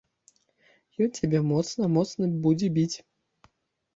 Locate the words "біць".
2.79-2.97